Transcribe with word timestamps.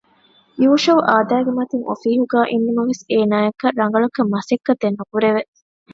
ޔޫޝައު 0.63 1.01
އާދައިގެ 1.09 1.51
މަތިން 1.57 1.85
އޮފީހުގައި 1.87 2.49
އިންނަމަވެސް 2.51 3.03
އޭނާއަކަށް 3.11 3.77
ރަނގަޅަކަށް 3.79 4.31
މަސައްކަތެއް 4.33 4.97
ނުކުރެވެ 4.99 5.41